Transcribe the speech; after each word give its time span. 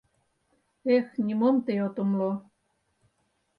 Эх, 0.95 1.07
нимом 1.25 1.55
тый 1.65 1.77
от 1.85 1.95
умыло! 2.01 2.31